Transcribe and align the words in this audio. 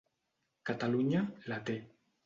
Catalunya 0.69 1.23
la 1.53 1.63
té. 1.69 1.81